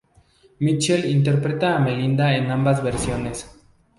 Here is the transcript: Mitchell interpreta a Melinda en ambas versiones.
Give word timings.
Mitchell 0.61 1.05
interpreta 1.07 1.75
a 1.75 1.79
Melinda 1.79 2.35
en 2.35 2.49
ambas 2.49 2.81
versiones. 2.81 3.47